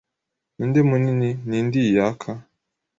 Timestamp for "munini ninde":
0.89-1.77